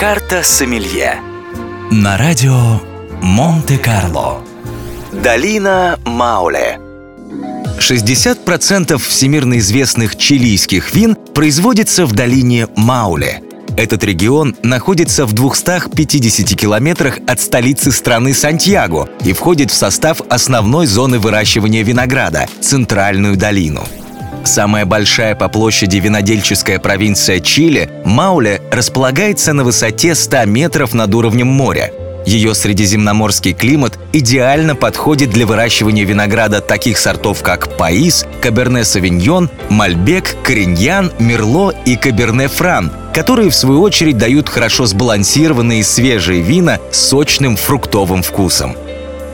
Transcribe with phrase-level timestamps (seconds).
[0.00, 1.20] Карта Сомелье
[1.90, 2.80] На радио
[3.20, 4.40] Монте-Карло
[5.12, 6.80] Долина Мауле
[7.78, 13.42] 60% всемирно известных чилийских вин производится в долине Мауле.
[13.76, 20.86] Этот регион находится в 250 километрах от столицы страны Сантьяго и входит в состав основной
[20.86, 23.84] зоны выращивания винограда– Центральную долину.
[24.44, 31.48] Самая большая по площади винодельческая провинция Чили, Мауле, располагается на высоте 100 метров над уровнем
[31.48, 31.92] моря.
[32.26, 40.36] Ее средиземноморский климат идеально подходит для выращивания винограда таких сортов, как Паис, Каберне Савиньон, Мальбек,
[40.42, 46.98] Кореньян, Мерло и Каберне Фран, которые в свою очередь дают хорошо сбалансированные свежие вина с
[47.08, 48.76] сочным фруктовым вкусом.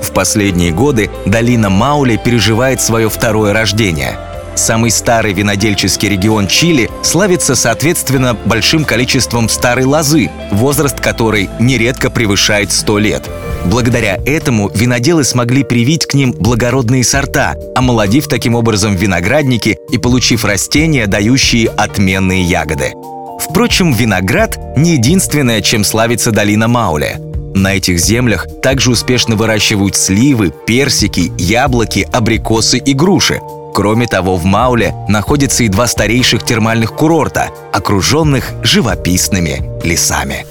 [0.01, 4.17] В последние годы долина Мауле переживает свое второе рождение–
[4.57, 12.73] Самый старый винодельческий регион Чили славится, соответственно, большим количеством старой лозы, возраст которой нередко превышает
[12.73, 13.31] 100 лет.
[13.67, 20.45] Благодаря этому виноделы смогли привить к ним благородные сорта, омолодив таким образом виноградники и получив
[20.45, 22.95] растения, дающие отменные ягоды.
[23.39, 27.21] Впрочем, виноград не единственное, чем славится долина Мауле.
[27.55, 33.41] На этих землях также успешно выращивают сливы, персики, яблоки, абрикосы и груши.
[33.77, 40.47] Кроме того, в Мауле находятся и два старейших термальных курорта, окруженных живописными лесами.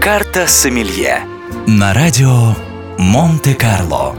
[0.00, 1.18] Карта Сомелье
[1.66, 2.54] На радио
[2.96, 4.14] Монте-Карло